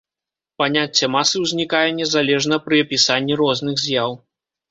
Паняцце 0.61 1.09
масы 1.15 1.35
ўзнікае 1.43 1.83
незалежна 1.99 2.59
пры 2.69 2.81
апісанні 2.87 3.33
розных 3.43 3.75
з'яў. 3.85 4.11